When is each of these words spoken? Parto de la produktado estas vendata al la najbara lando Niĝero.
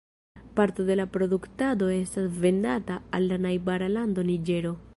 Parto 0.55 0.81
de 0.87 0.95
la 0.95 1.05
produktado 1.17 1.91
estas 1.97 2.25
vendata 2.47 2.95
al 3.19 3.29
la 3.33 3.37
najbara 3.45 3.91
lando 3.99 4.25
Niĝero. 4.31 4.73